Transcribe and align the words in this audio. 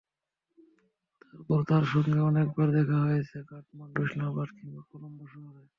তারপর 1.21 1.59
তাঁর 1.69 1.83
সঙ্গে 1.91 2.19
অনেকবার 2.29 2.67
দেখা 2.77 2.97
হয়েছে, 3.05 3.37
কাঠমান্ডু, 3.49 3.99
ইসলামাবাদ 4.07 4.49
কিংবা 4.57 4.81
কলম্বো 4.89 5.25
শহরে। 5.33 5.61